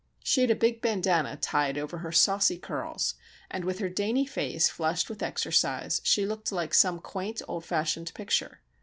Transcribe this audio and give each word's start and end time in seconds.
She 0.23 0.41
had 0.41 0.49
a 0.49 0.55
big 0.55 0.81
bandanna 0.81 1.37
tied 1.37 1.77
over 1.77 1.99
her 1.99 2.11
saucy 2.11 2.57
curls, 2.57 3.13
and 3.51 3.63
with 3.63 3.77
her 3.77 3.87
dainty 3.87 4.25
face 4.25 4.67
flushed 4.67 5.09
with 5.11 5.21
exercise 5.21 6.01
she 6.03 6.25
looked 6.25 6.51
like 6.51 6.73
some 6.73 6.99
quaint, 6.99 7.43
old 7.47 7.65
fashioned 7.65 8.11
picture. 8.15 8.61